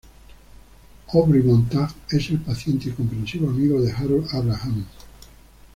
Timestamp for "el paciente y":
2.31-2.93